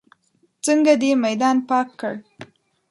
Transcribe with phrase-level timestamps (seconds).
[0.65, 2.13] څنګه دې میدان پاک کړ.